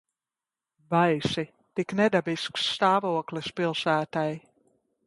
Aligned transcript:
Baisi. 0.93 1.45
Tik 1.81 1.93
nedabisks 2.01 2.67
stāvoklis 2.73 3.53
pilsētai. 3.61 4.31